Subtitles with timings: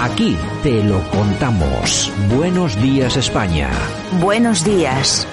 [0.00, 2.12] Aquí te lo contamos.
[2.32, 3.68] Buenos días España.
[4.20, 5.26] Buenos días.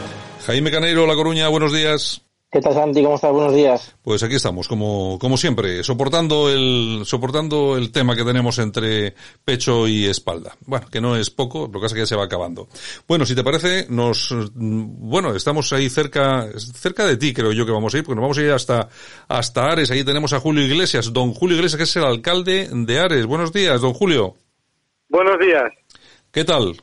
[0.48, 2.24] Jaime Caneiro, La Coruña, buenos días.
[2.52, 3.04] ¿Qué tal, Santi?
[3.04, 3.32] ¿Cómo estás?
[3.32, 3.94] Buenos días.
[4.02, 9.88] Pues aquí estamos, como, como siempre, soportando el, soportando el tema que tenemos entre pecho
[9.88, 10.56] y espalda.
[10.66, 12.68] Bueno, que no es poco, lo que pasa es que ya se va acabando.
[13.08, 17.72] Bueno, si te parece, nos, bueno, estamos ahí cerca, cerca de ti, creo yo que
[17.72, 18.90] vamos a ir, porque nos vamos a ir hasta,
[19.28, 19.92] hasta Ares.
[19.92, 23.28] Ahí tenemos a Julio Iglesias, don Julio Iglesias, que es el alcalde de Ares.
[23.28, 24.38] Buenos días, don Julio.
[25.10, 25.72] Buenos días.
[26.32, 26.74] ¿Qué tal?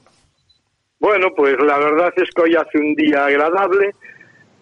[0.99, 3.91] Bueno, pues la verdad es que hoy hace un día agradable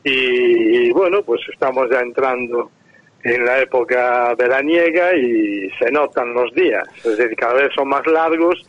[0.03, 2.71] y, bueno, pues estamos ya entrando
[3.23, 8.07] en la época veraniega y se notan los días, es decir, cada vez son más
[8.07, 8.63] largos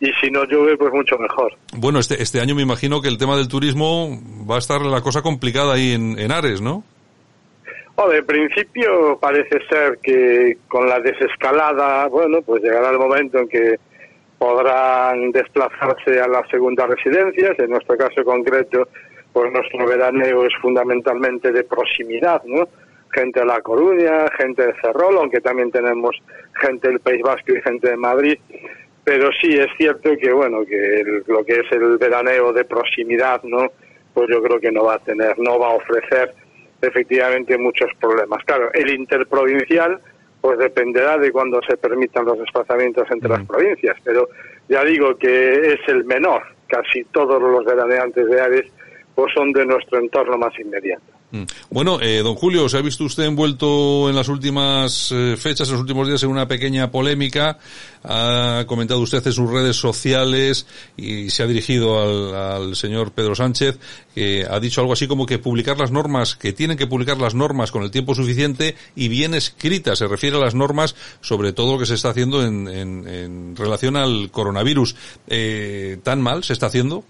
[0.00, 1.56] y si no llueve, pues mucho mejor.
[1.76, 4.18] Bueno, este, este año me imagino que el tema del turismo
[4.50, 6.82] va a estar la cosa complicada ahí en, en Ares, ¿no?
[8.10, 13.76] De principio parece ser que con la desescalada, bueno, pues llegará el momento en que
[14.42, 17.56] podrán desplazarse a las segundas residencias.
[17.60, 18.88] En nuestro caso concreto,
[19.32, 22.66] pues nuestro veraneo es fundamentalmente de proximidad, ¿no?
[23.12, 26.20] Gente de La Coruña, gente de Ferrol, aunque también tenemos
[26.60, 28.36] gente del País Vasco y gente de Madrid.
[29.04, 33.70] Pero sí es cierto que, bueno, que lo que es el veraneo de proximidad, ¿no?
[34.12, 36.34] Pues yo creo que no va a tener, no va a ofrecer
[36.80, 38.42] efectivamente muchos problemas.
[38.44, 40.00] Claro, el interprovincial,
[40.42, 44.28] pues dependerá de cuándo se permitan los desplazamientos entre las provincias, pero
[44.68, 46.42] ya digo que es el menor.
[46.66, 48.72] Casi todos los veraneantes de Ares
[49.14, 51.11] pues son de nuestro entorno más inmediato.
[51.32, 51.44] Mm.
[51.70, 55.72] Bueno, eh, don Julio, ¿se ha visto usted envuelto en las últimas eh, fechas, en
[55.72, 57.58] los últimos días, en una pequeña polémica?
[58.04, 60.66] Ha comentado usted en sus redes sociales
[60.96, 63.78] y se ha dirigido al, al señor Pedro Sánchez,
[64.14, 67.34] que ha dicho algo así como que publicar las normas, que tienen que publicar las
[67.34, 70.00] normas con el tiempo suficiente y bien escritas.
[70.00, 73.56] Se refiere a las normas sobre todo lo que se está haciendo en, en, en
[73.56, 74.96] relación al coronavirus.
[75.28, 77.04] Eh, ¿Tan mal se está haciendo?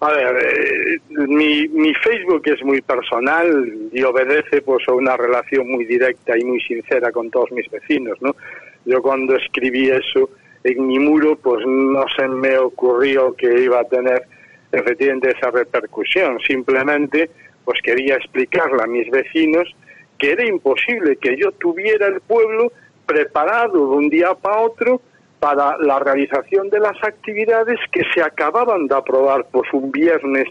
[0.00, 5.68] A ver, eh, mi, mi Facebook es muy personal y obedece pues a una relación
[5.68, 8.36] muy directa y muy sincera con todos mis vecinos, ¿no?
[8.84, 10.30] Yo cuando escribí eso
[10.62, 14.22] en mi muro, pues no se me ocurrió que iba a tener
[14.70, 16.38] efectivamente esa repercusión.
[16.46, 17.30] Simplemente,
[17.64, 19.74] pues quería explicarle a mis vecinos
[20.16, 22.72] que era imposible que yo tuviera el pueblo
[23.06, 25.00] preparado de un día para otro
[25.40, 30.48] para la realización de las actividades que se acababan de aprobar pues un viernes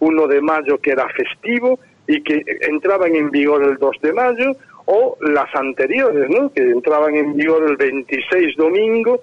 [0.00, 4.52] 1 de mayo que era festivo y que entraban en vigor el 2 de mayo
[4.86, 6.50] o las anteriores, ¿no?
[6.52, 9.20] que entraban en vigor el 26 domingo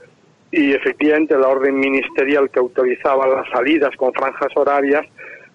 [0.51, 5.05] y efectivamente la orden ministerial que autorizaba las salidas con franjas horarias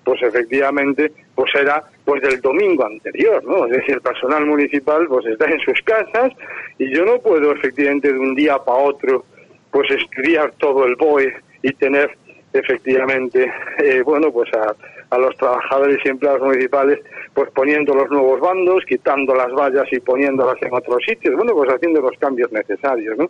[0.04, 3.66] pues efectivamente pues era pues del domingo anterior, ¿no?
[3.66, 6.32] Es decir, el personal municipal pues está en sus casas
[6.78, 9.24] y yo no puedo efectivamente de un día para otro
[9.72, 12.16] pues estudiar todo el BOE y tener
[12.52, 14.74] efectivamente, eh, bueno, pues a,
[15.10, 17.00] a, los trabajadores y empleados municipales,
[17.32, 21.70] pues poniendo los nuevos bandos, quitando las vallas y poniéndolas en otros sitios, bueno, pues
[21.70, 23.28] haciendo los cambios necesarios, ¿no?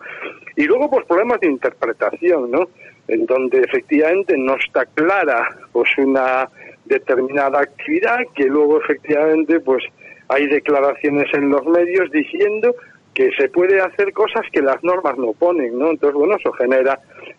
[0.56, 2.68] Y luego, pues problemas de interpretación, ¿no?
[3.06, 6.48] En donde efectivamente no está clara, pues una
[6.84, 9.84] determinada actividad que luego efectivamente, pues
[10.28, 12.74] hay declaraciones en los medios diciendo
[13.14, 15.90] que se puede hacer cosas que las normas no ponen, ¿no?
[15.90, 16.98] Entonces, bueno, eso genera,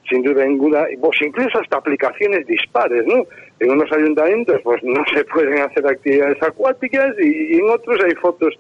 [0.09, 3.25] sin duda ninguna, pues incluso hasta aplicaciones dispares, ¿no?
[3.59, 8.53] En unos ayuntamientos, pues no se pueden hacer actividades acuáticas y, en otros hay fotos,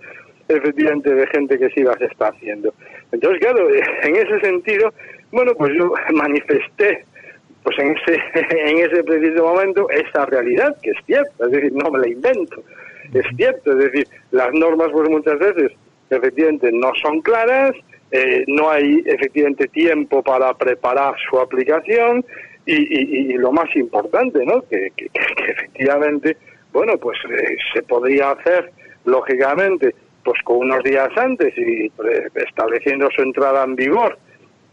[0.47, 2.73] efectivamente, de gente que sí las está haciendo.
[3.11, 3.69] Entonces, claro,
[4.03, 4.91] en ese sentido,
[5.31, 7.05] bueno, pues yo manifesté
[7.63, 8.19] pues en ese,
[8.69, 12.61] en ese preciso momento esa realidad, que es cierta, es decir, no me la invento,
[13.13, 15.71] es cierto, es decir, las normas pues muchas veces
[16.09, 17.73] efectivamente no son claras,
[18.11, 22.23] eh, no hay efectivamente tiempo para preparar su aplicación
[22.65, 24.61] y, y, lo más importante, ¿no?
[24.69, 24.91] Que
[25.49, 26.37] efectivamente,
[26.71, 28.71] bueno, pues eh, se podría hacer
[29.05, 31.91] lógicamente pues con unos días antes y
[32.35, 34.17] estableciendo su entrada en vigor.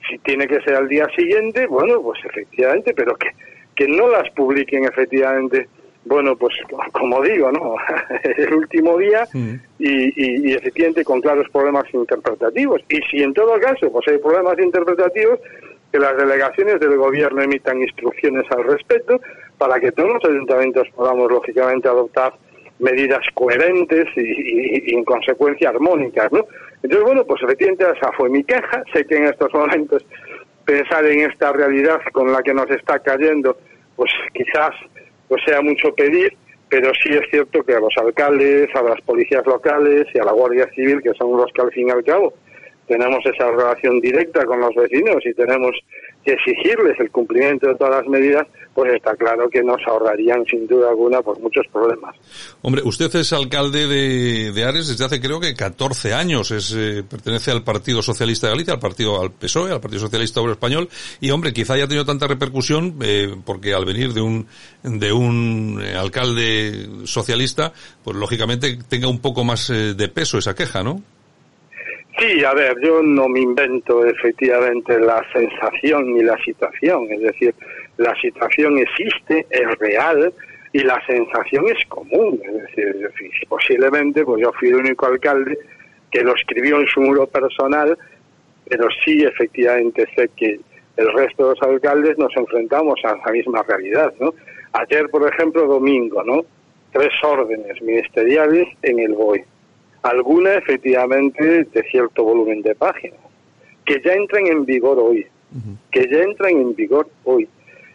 [0.08, 3.30] Si tiene que ser al día siguiente, bueno, pues efectivamente, pero que,
[3.74, 5.68] que no las publiquen efectivamente
[6.04, 6.54] bueno, pues
[6.92, 7.76] como digo, ¿no?
[8.36, 9.26] el último día
[9.78, 12.80] y, y, efectivamente con claros problemas interpretativos.
[12.88, 15.38] Y si en todo caso pues hay problemas interpretativos,
[15.92, 19.20] que las delegaciones del gobierno emitan instrucciones al respecto
[19.58, 22.32] para que todos los ayuntamientos podamos, lógicamente, adoptar
[22.78, 26.46] medidas coherentes y, en consecuencia armónicas, ¿no?
[26.82, 28.82] Entonces, bueno, pues efectivamente esa fue mi queja.
[28.92, 30.04] Sé que en estos momentos
[30.64, 33.56] pensar en esta realidad con la que nos está cayendo,
[33.96, 34.70] pues quizás
[35.30, 36.36] pues sea mucho pedir,
[36.68, 40.32] pero sí es cierto que a los alcaldes, a las policías locales y a la
[40.32, 42.34] Guardia Civil, que son los que al fin y al cabo
[42.88, 45.70] tenemos esa relación directa con los vecinos y tenemos
[46.24, 50.90] exigirles el cumplimiento de todas las medidas, pues está claro que nos ahorrarían sin duda
[50.90, 52.14] alguna por muchos problemas.
[52.62, 57.02] Hombre, usted es alcalde de, de Ares desde hace creo que 14 años, es, eh,
[57.08, 60.88] pertenece al Partido Socialista de Galicia, al partido, al PSOE, al Partido Socialista Obrero Español,
[61.20, 64.46] y hombre, quizá haya tenido tanta repercusión, eh, porque al venir de un,
[64.82, 67.72] de un eh, alcalde socialista,
[68.04, 71.02] pues lógicamente tenga un poco más de peso esa queja, ¿no?
[72.20, 77.54] Sí, a ver, yo no me invento efectivamente la sensación ni la situación, es decir,
[77.96, 80.30] la situación existe, es real
[80.74, 83.10] y la sensación es común, es decir,
[83.48, 85.58] posiblemente pues yo fui el único alcalde
[86.10, 87.96] que lo escribió en su muro personal,
[88.68, 90.60] pero sí efectivamente sé que
[90.98, 94.34] el resto de los alcaldes nos enfrentamos a la misma realidad, ¿no?
[94.72, 96.44] Ayer, por ejemplo, domingo, ¿no?
[96.92, 99.46] Tres órdenes ministeriales en el BOE
[100.02, 103.18] alguna efectivamente de cierto volumen de páginas,
[103.84, 105.26] que ya entran en vigor hoy,
[105.90, 107.48] que ya entran en vigor hoy.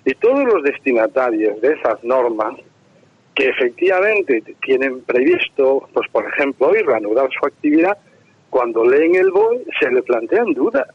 [0.05, 2.55] Y todos los destinatarios de esas normas,
[3.33, 7.97] que efectivamente tienen previsto, pues por ejemplo, hoy reanudar su actividad,
[8.49, 10.87] cuando leen el BOE se le plantean dudas.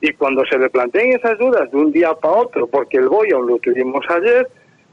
[0.00, 3.32] Y cuando se le plantean esas dudas de un día para otro, porque el BOE
[3.32, 4.46] aún lo tuvimos ayer,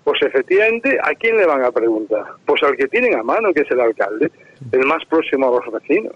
[0.04, 2.24] pues efectivamente, ¿a quién le van a preguntar?
[2.46, 4.32] Pues al que tienen a mano, que es el alcalde,
[4.72, 6.14] el más próximo a los vecinos.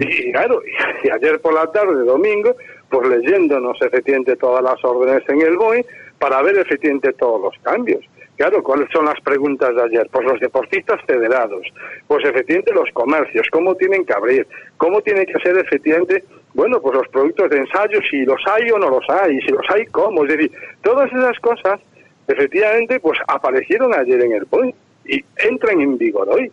[0.00, 0.60] Y claro,
[1.04, 2.54] y ayer por la tarde, domingo,
[2.90, 5.84] pues leyéndonos efectivamente todas las órdenes en el BOE
[6.18, 8.04] para ver efectivamente todos los cambios.
[8.36, 10.08] Claro, ¿cuáles son las preguntas de ayer?
[10.12, 11.66] Pues los deportistas federados,
[12.06, 16.22] pues efectivamente los comercios, cómo tienen que abrir, cómo tienen que ser efectivamente,
[16.54, 19.68] bueno, pues los productos de ensayo, si los hay o no los hay, si los
[19.70, 21.80] hay, cómo, es decir, todas esas cosas
[22.28, 24.72] efectivamente, pues aparecieron ayer en el POI
[25.06, 26.52] y entran en vigor hoy.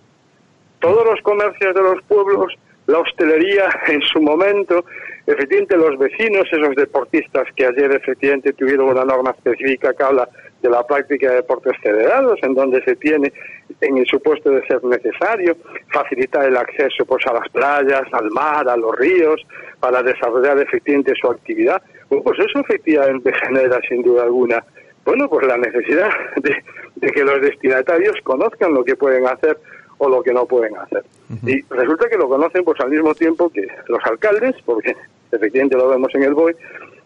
[0.85, 2.53] Todos los comercios de los pueblos,
[2.85, 4.85] la hostelería en su momento,
[5.25, 10.29] efectivamente los vecinos, esos deportistas que ayer efectivamente tuvieron una norma específica que habla
[10.61, 13.33] de la práctica de deportes federados, en donde se tiene,
[13.81, 15.57] en el supuesto de ser necesario,
[15.91, 19.41] facilitar el acceso pues a las playas, al mar, a los ríos,
[19.79, 21.81] para desarrollar efectivamente su actividad.
[22.09, 24.63] pues eso efectivamente genera sin duda alguna
[25.05, 29.57] bueno, pues la necesidad de, que los destinatarios conozcan lo que pueden hacer
[29.97, 31.03] o lo que no pueden hacer.
[31.45, 34.95] Y resulta que lo conocen pues al mismo tiempo que los alcaldes, porque
[35.31, 36.55] efectivamente lo vemos en el BOE,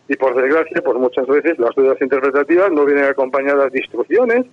[0.07, 4.45] y por desgracia, pues muchas veces las dudas interpretativas no vienen acompañadas de instrucciones,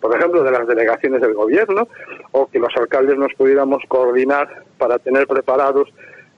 [0.00, 1.86] por ejemplo, de las delegaciones del gobierno,
[2.32, 5.88] o que los alcaldes nos pudiéramos coordinar para tener preparados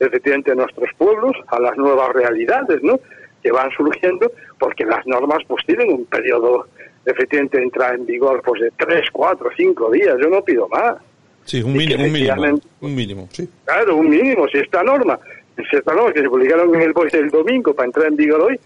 [0.00, 2.98] efectivamente nuestros pueblos a las nuevas realidades, ¿no?
[3.44, 6.66] que van surgiendo, porque las normas pues tienen un periodo
[7.04, 10.96] efectivamente de entrada en vigor pues de tres, cuatro, cinco días, yo no pido más.
[11.44, 13.48] Sí, un mínimo, un mínimo, un mínimo, sí.
[13.64, 15.18] Claro, un mínimo, si esta norma,
[15.56, 18.40] si esta norma que se publicaron en el BOE el domingo para entrar en vigor
[18.40, 18.58] hoy,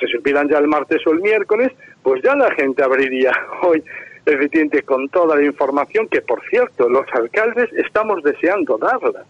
[0.00, 1.72] se supieran ya el martes o el miércoles,
[2.02, 3.82] pues ya la gente abriría hoy
[4.24, 9.24] efectivamente con toda la información que, por cierto, los alcaldes estamos deseando darla,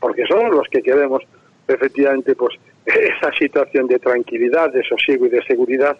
[0.00, 1.22] porque somos los que queremos
[1.68, 2.54] efectivamente pues
[2.86, 5.96] esa situación de tranquilidad, de sosiego y de seguridad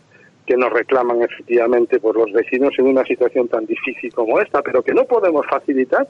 [0.50, 4.82] que nos reclaman efectivamente por los vecinos en una situación tan difícil como esta, pero
[4.82, 6.08] que no podemos facilitar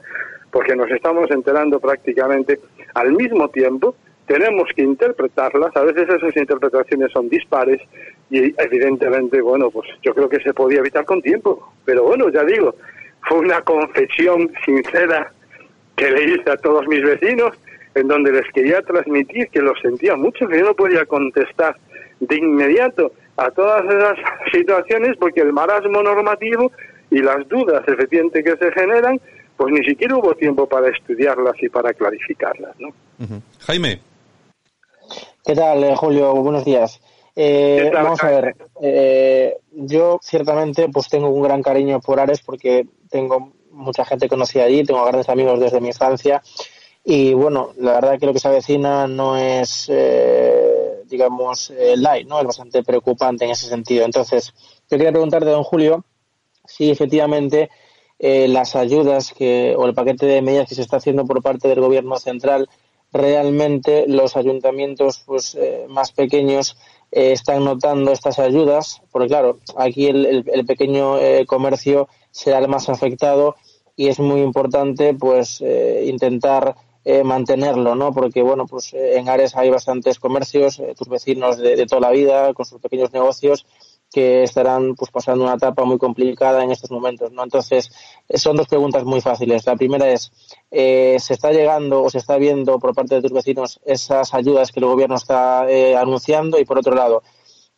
[0.49, 2.59] porque nos estamos enterando prácticamente
[2.95, 3.93] al mismo tiempo,
[4.25, 7.79] tenemos que interpretarlas, a veces esas interpretaciones son dispares
[8.31, 12.43] y evidentemente, bueno, pues yo creo que se podía evitar con tiempo, pero bueno, ya
[12.43, 12.73] digo,
[13.29, 15.31] fue una confesión sincera
[15.95, 17.55] que le hice a todos mis vecinos
[17.93, 21.75] en donde les quería transmitir que lo sentía mucho, que yo no podía contestar
[22.21, 23.11] de inmediato
[23.45, 24.17] a todas esas
[24.51, 26.71] situaciones porque el marasmo normativo
[27.09, 29.19] y las dudas efectivamente que se generan,
[29.57, 32.89] pues ni siquiera hubo tiempo para estudiarlas y para clarificarlas, ¿no?
[33.59, 33.99] Jaime.
[35.45, 36.33] ¿Qué tal, eh, Julio?
[36.35, 37.01] Buenos días.
[37.35, 42.85] Eh, vamos a ver, eh, yo ciertamente pues tengo un gran cariño por Ares porque
[43.09, 46.41] tengo mucha gente conocida allí, tengo grandes amigos desde mi infancia
[47.03, 50.60] y bueno, la verdad que lo que se avecina no es, eh,
[51.11, 52.39] digamos, eh, light, ¿no?
[52.39, 54.05] Es bastante preocupante en ese sentido.
[54.05, 54.51] Entonces,
[54.89, 56.03] yo quería preguntarte, don Julio,
[56.65, 57.69] si efectivamente
[58.23, 61.67] eh, las ayudas que, o el paquete de medidas que se está haciendo por parte
[61.67, 62.69] del Gobierno central,
[63.11, 66.77] realmente los ayuntamientos pues, eh, más pequeños
[67.11, 72.89] eh, están notando estas ayudas, porque claro, aquí el, el, pequeño comercio será el más
[72.89, 73.55] afectado
[73.95, 76.75] y es muy importante pues intentar
[77.23, 78.13] mantenerlo, ¿no?
[78.13, 82.53] Porque bueno, pues en Ares hay bastantes comercios, tus vecinos de, de, toda la vida
[82.53, 83.65] con sus pequeños negocios
[84.11, 87.43] que estarán pues pasando una etapa muy complicada en estos momentos, ¿no?
[87.43, 87.91] Entonces,
[88.33, 89.65] son dos preguntas muy fáciles.
[89.65, 90.31] La primera es,
[90.69, 94.71] eh, ¿se está llegando o se está viendo por parte de tus vecinos esas ayudas
[94.71, 96.59] que el gobierno está eh, anunciando?
[96.59, 97.23] Y por otro lado,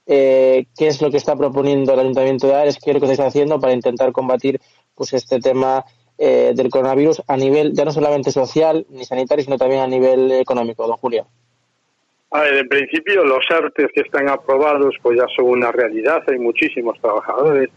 [0.08, 2.80] eh, ¿qué es lo que está proponiendo el Ayuntamiento de Ares?
[2.84, 4.60] ¿Qué es lo que se está haciendo para intentar combatir
[4.96, 5.86] pues este tema
[6.18, 10.88] del coronavirus a nivel ya no solamente social ni sanitario, sino también a nivel económico,
[10.88, 11.28] don Julio?
[12.32, 16.40] A ver, en principio los artes que están aprobados pues ya son una realidad, hay
[16.40, 17.70] muchísimos trabajadores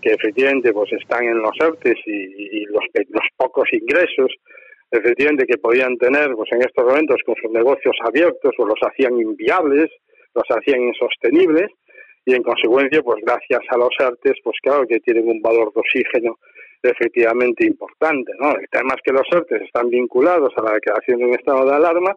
[0.00, 4.32] que efectivamente pues están en los artes y, los, los, pocos ingresos
[4.90, 9.18] efectivamente que podían tener pues en estos momentos con sus negocios abiertos o los hacían
[9.18, 9.90] inviables,
[10.34, 11.68] los hacían insostenibles
[12.24, 15.80] y en consecuencia pues gracias a los artes pues claro que tienen un valor de
[15.80, 16.38] oxígeno
[16.82, 18.52] efectivamente importante, ¿no?
[18.52, 21.76] El tema es que los artes están vinculados a la declaración de un estado de
[21.76, 22.14] alarma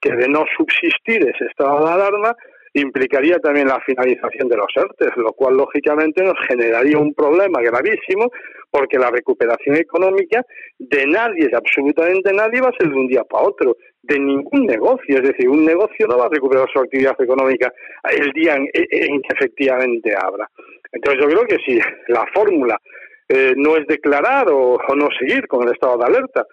[0.00, 2.34] que de no subsistir ese estado de alarma
[2.72, 8.30] implicaría también la finalización de los ERTES, lo cual lógicamente nos generaría un problema gravísimo
[8.70, 10.44] porque la recuperación económica
[10.78, 14.66] de nadie, de absolutamente nadie, va a ser de un día para otro, de ningún
[14.66, 15.16] negocio.
[15.16, 17.72] Es decir, un negocio no va a recuperar su actividad económica
[18.10, 20.48] el día en, que efectivamente abra.
[20.92, 22.80] Entonces yo creo que si la fórmula
[23.30, 26.44] eh, no es declarar o no seguir con el estado de alerta,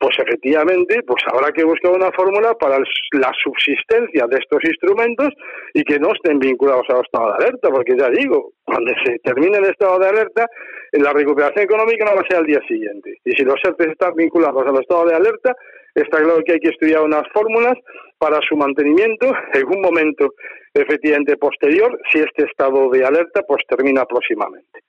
[0.00, 5.28] pues efectivamente, pues habrá que buscar una fórmula para la subsistencia de estos instrumentos
[5.74, 9.58] y que no estén vinculados al estado de alerta, porque ya digo, cuando se termine
[9.58, 10.46] el estado de alerta,
[10.92, 13.18] la recuperación económica no va a ser al día siguiente.
[13.26, 15.54] Y si los ERTE están vinculados al estado de alerta,
[15.94, 17.74] está claro que hay que estudiar unas fórmulas
[18.16, 20.32] para su mantenimiento en un momento
[20.72, 24.80] efectivamente posterior, si este estado de alerta pues termina próximamente.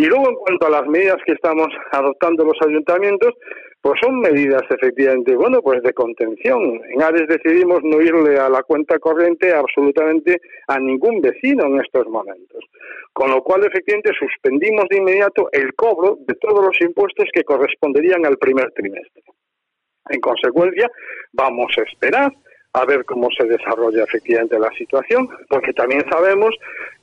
[0.00, 3.34] Y luego, en cuanto a las medidas que estamos adoptando los ayuntamientos,
[3.82, 6.80] pues son medidas efectivamente, bueno, pues de contención.
[6.88, 12.06] En Ares decidimos no irle a la cuenta corriente absolutamente a ningún vecino en estos
[12.08, 12.64] momentos.
[13.12, 18.24] Con lo cual, efectivamente, suspendimos de inmediato el cobro de todos los impuestos que corresponderían
[18.24, 19.22] al primer trimestre.
[20.08, 20.90] En consecuencia,
[21.34, 22.32] vamos a esperar
[22.72, 26.54] a ver cómo se desarrolla efectivamente la situación, porque también sabemos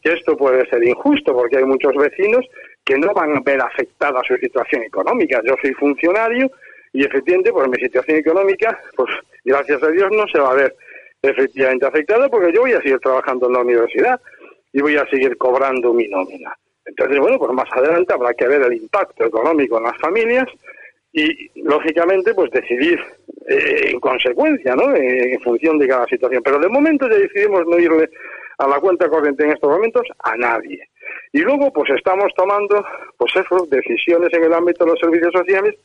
[0.01, 2.45] que esto puede ser injusto, porque hay muchos vecinos
[2.87, 5.41] que no van a ver afectada su situación económica.
[5.45, 6.49] Yo soy funcionario
[6.93, 9.09] y efectivamente, por mi situación económica, pues
[9.43, 10.73] gracias a Dios no se va a ver
[11.21, 14.21] efectivamente afectada porque yo voy a seguir trabajando en la universidad
[14.71, 16.55] y voy a seguir cobrando mi nómina.
[16.85, 20.47] Entonces, bueno, pues más adelante habrá que ver el impacto económico en las familias
[21.11, 22.99] y, lógicamente, pues decidir
[23.49, 24.95] eh, en consecuencia, ¿no?
[24.95, 26.41] En, función de cada situación.
[26.41, 28.09] Pero de momento ya decidimos no irle
[28.59, 30.87] a la cuenta corriente en estos momentos a nadie.
[31.33, 32.83] Y luego, pues estamos tomando,
[33.17, 35.75] pues eso, decisiones en el ámbito de los servicios sociales,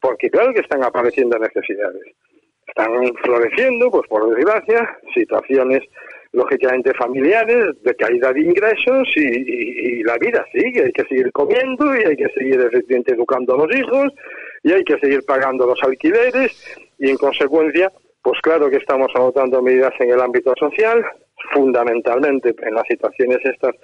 [0.00, 2.02] porque claro que están apareciendo necesidades.
[2.66, 5.82] Están floreciendo, pues por desgracia, situaciones
[6.32, 12.04] lógicamente familiares, de caída de ingresos y, la vida sigue, hay que seguir comiendo y
[12.04, 14.12] hay que seguir efectivamente educando a los hijos
[14.64, 16.50] y hay que seguir pagando los alquileres
[16.98, 21.04] y en consecuencia, pues claro que estamos adoptando medidas en el ámbito social,
[21.52, 23.74] fundamentalmente en las situaciones estas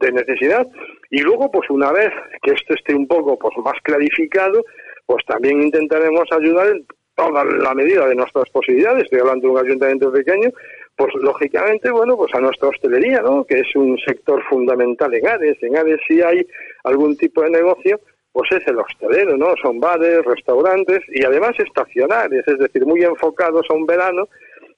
[0.00, 0.66] de necesidad.
[1.10, 2.10] Y luego pues una vez
[2.42, 4.64] que esto esté un poco pues más clarificado
[5.06, 9.04] pues también intentaremos ayudar en toda la medida de nuestras posibilidades.
[9.04, 10.50] Estoy hablando de un ayuntamiento pequeño
[10.96, 15.56] pues lógicamente bueno pues a nuestra hostelería no que es un sector fundamental en Ares
[15.62, 16.46] en Ares si hay
[16.84, 18.00] algún tipo de negocio
[18.32, 22.46] pues es el hostelero no son bares restaurantes y además estacionales.
[22.46, 24.28] Es decir muy enfocados a un verano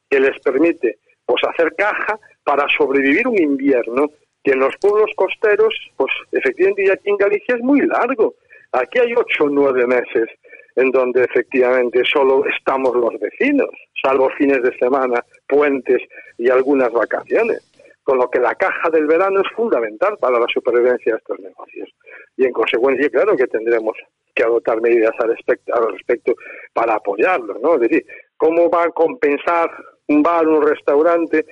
[0.09, 4.11] que les permite pues hacer caja para sobrevivir un invierno
[4.45, 8.35] que en los pueblos costeros, pues efectivamente, y aquí en Galicia es muy largo.
[8.73, 10.29] Aquí hay ocho o nueve meses
[10.77, 13.69] en donde efectivamente solo estamos los vecinos,
[14.03, 16.01] salvo fines de semana, puentes
[16.39, 17.69] y algunas vacaciones.
[18.03, 21.89] Con lo que la caja del verano es fundamental para la supervivencia de estos negocios.
[22.37, 23.97] Y en consecuencia, claro que tendremos
[24.35, 26.35] que adoptar medidas al respecto, al respecto
[26.73, 27.75] para apoyarlos, ¿no?
[27.75, 28.05] Es decir,
[28.37, 29.71] ¿cómo va a compensar
[30.09, 31.47] un bar, un restaurante,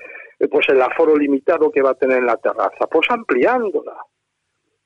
[0.49, 3.95] pues el aforo limitado que va a tener en la terraza, pues ampliándola,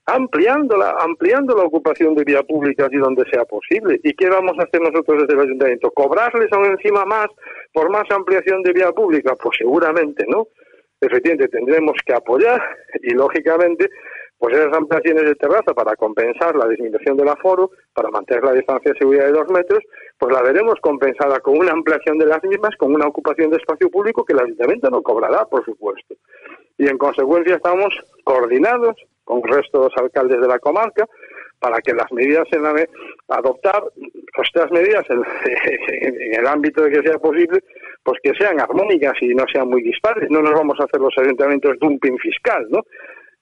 [0.06, 4.00] ampliándola, ampliando la ocupación de vía pública allí donde sea posible.
[4.02, 5.90] ¿Y qué vamos a hacer nosotros desde el ayuntamiento?
[5.92, 7.28] ¿Cobrarles aún encima más
[7.72, 9.34] por más ampliación de vía pública?
[9.36, 10.48] Pues seguramente no.
[11.00, 12.62] Efectivamente tendremos que apoyar
[13.02, 13.90] y lógicamente
[14.44, 18.92] pues esas ampliaciones de terraza para compensar la disminución del aforo, para mantener la distancia
[18.92, 19.82] de seguridad de dos metros,
[20.18, 23.88] pues la veremos compensada con una ampliación de las mismas, con una ocupación de espacio
[23.88, 26.14] público que el ayuntamiento no cobrará, por supuesto.
[26.76, 31.06] Y en consecuencia estamos coordinados con el resto de los alcaldes de la comarca
[31.58, 32.74] para que las medidas en la,
[33.28, 33.82] adoptar
[34.42, 35.22] estas medidas en,
[36.20, 37.60] en, el ámbito de que sea posible,
[38.02, 40.28] pues que sean armónicas y no sean muy dispares.
[40.28, 42.82] No nos vamos a hacer los ayuntamientos dumping fiscal, ¿no?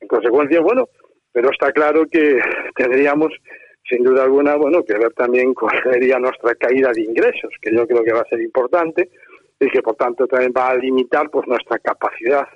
[0.03, 0.89] En consecuencia, bueno,
[1.33, 2.39] pero está claro que
[2.75, 3.33] tendríamos
[3.89, 7.87] sin duda alguna, bueno, que ver también cuál sería nuestra caída de ingresos, que yo
[7.87, 9.11] creo que va a ser importante
[9.61, 12.47] y que por tanto también va a limitar pues nuestra capacidad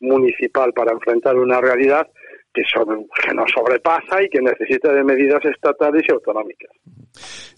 [0.00, 2.08] municipal para enfrentar una realidad
[2.54, 6.70] que, que nos sobrepasa y que necesita de medidas estatales y autonómicas.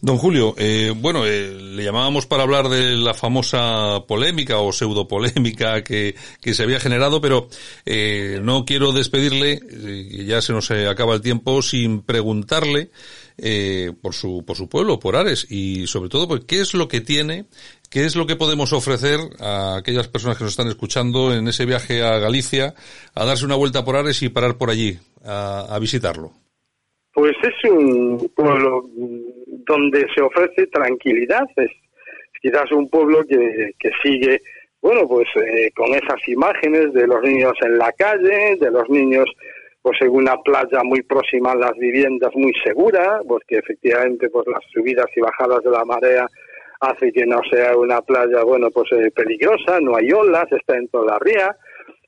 [0.02, 5.08] Don Julio, eh, bueno, eh, le llamábamos para hablar de la famosa polémica o pseudo
[5.08, 7.48] polémica que, que se había generado, pero
[7.86, 12.90] eh, no quiero despedirle, eh, ya se nos acaba el tiempo, sin preguntarle
[13.38, 16.88] eh, por su por su pueblo, por Ares y sobre todo, pues, qué es lo
[16.88, 17.46] que tiene
[17.90, 21.66] ¿Qué es lo que podemos ofrecer a aquellas personas que nos están escuchando en ese
[21.66, 22.74] viaje a Galicia
[23.14, 26.32] a darse una vuelta por Ares y parar por allí a, visitarlo?
[27.12, 28.88] Pues es un pueblo
[29.66, 31.70] donde se ofrece tranquilidad, es
[32.42, 34.42] quizás un pueblo que, sigue,
[34.82, 39.26] bueno, pues eh, con esas imágenes de los niños en la calle, de los niños
[39.80, 44.44] pues en una playa muy próxima a las viviendas muy segura, pues que efectivamente pues
[44.48, 46.28] las subidas y bajadas de la marea
[46.80, 50.88] hace que no sea una playa, bueno, pues eh, peligrosa, no hay olas, está en
[50.88, 51.56] toda la ría,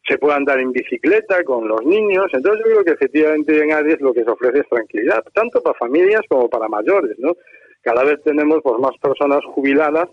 [0.07, 4.01] se puede andar en bicicleta con los niños, entonces yo creo que efectivamente en Aries
[4.01, 7.37] lo que se ofrece es tranquilidad, tanto para familias como para mayores, ¿no?
[7.83, 10.09] Cada vez tenemos pues más personas jubiladas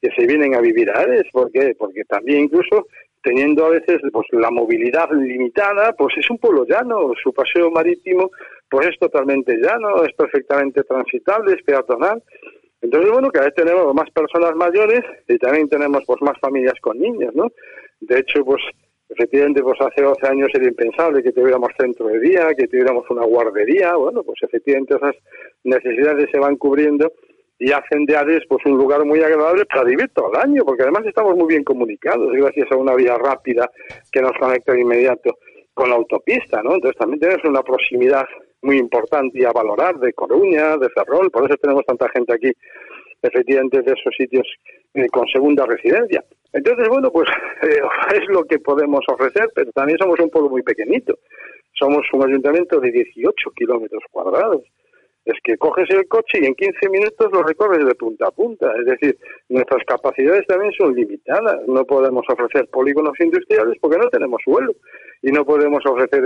[0.00, 1.74] que se vienen a vivir a Aries, ¿por qué?
[1.78, 2.86] Porque también incluso
[3.22, 8.30] teniendo a veces pues la movilidad limitada, pues es un pueblo llano, su paseo marítimo
[8.70, 12.22] pues es totalmente llano, es perfectamente transitable, es peatonal,
[12.80, 16.98] entonces, bueno, cada vez tenemos más personas mayores y también tenemos pues más familias con
[16.98, 17.48] niños, ¿no?
[18.00, 18.62] De hecho, pues
[19.08, 23.24] efectivamente, pues hace 12 años era impensable que tuviéramos centro de día, que tuviéramos una
[23.24, 25.16] guardería, bueno, pues efectivamente esas
[25.64, 27.12] necesidades se van cubriendo
[27.58, 30.82] y hacen de Ares pues un lugar muy agradable para vivir todo el año, porque
[30.82, 33.68] además estamos muy bien comunicados gracias a una vía rápida
[34.12, 35.38] que nos conecta de inmediato
[35.74, 36.74] con la autopista, ¿no?
[36.74, 38.26] Entonces también tenemos una proximidad
[38.62, 42.52] muy importante y a valorar de Coruña, de Ferrol, por eso tenemos tanta gente aquí,
[43.22, 44.46] efectivamente, de esos sitios
[44.94, 46.24] eh, con segunda residencia.
[46.52, 47.28] Entonces, bueno, pues
[47.62, 47.80] eh,
[48.14, 51.18] es lo que podemos ofrecer, pero también somos un pueblo muy pequeñito.
[51.74, 54.62] Somos un ayuntamiento de 18 kilómetros cuadrados
[55.28, 58.72] es que coges el coche y en 15 minutos lo recorres de punta a punta.
[58.78, 59.18] Es decir,
[59.50, 61.60] nuestras capacidades también son limitadas.
[61.66, 64.72] No podemos ofrecer polígonos industriales porque no tenemos suelo.
[65.20, 66.22] Y no podemos ofrecer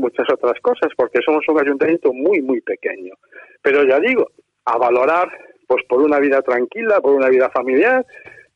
[0.00, 3.14] muchas otras cosas porque somos un ayuntamiento muy, muy pequeño.
[3.62, 4.30] Pero ya digo,
[4.64, 5.28] a valorar
[5.68, 8.04] pues por una vida tranquila, por una vida familiar,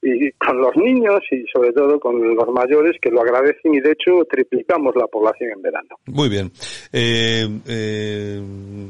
[0.04, 3.92] y con los niños y sobre todo con los mayores que lo agradecen y de
[3.92, 5.96] hecho triplicamos la población en verano.
[6.06, 6.52] Muy bien.
[6.92, 8.42] Eh, eh,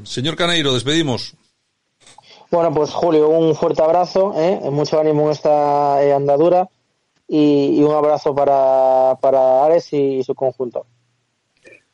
[0.02, 1.36] señor Caneiro, despedimos.
[2.50, 4.58] Bueno, pues Julio, un fuerte abrazo, ¿eh?
[4.70, 6.68] mucho ánimo en esta andadura
[7.28, 10.86] y, un abrazo para, para Ares y su conjunto.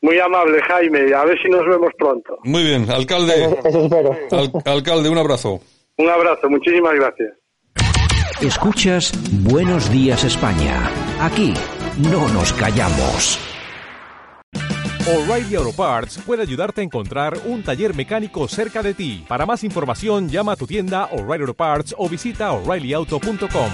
[0.01, 1.13] Muy amable, Jaime.
[1.13, 2.39] A ver si nos vemos pronto.
[2.43, 3.59] Muy bien, alcalde.
[3.63, 4.15] Eso, espero.
[4.65, 5.59] alcalde, un abrazo.
[5.97, 7.40] Un abrazo, muchísimas gracias.
[8.41, 9.11] Escuchas
[9.43, 10.89] Buenos Días España.
[11.19, 11.53] Aquí
[11.97, 13.37] no nos callamos.
[15.05, 19.23] O'Reilly Auto Parts puede ayudarte a encontrar un taller mecánico cerca de ti.
[19.27, 23.69] Para más información, llama a tu tienda O'Reilly Auto Parts o visita oreillyauto.com.